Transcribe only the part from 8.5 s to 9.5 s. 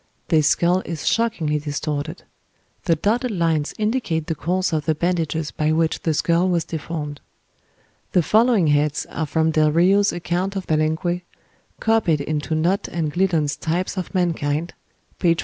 heads are